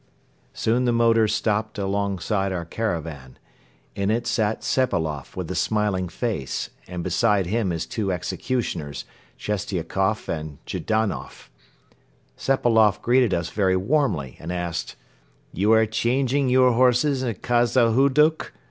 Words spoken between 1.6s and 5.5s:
alongside our caravan. In it sat Sepailoff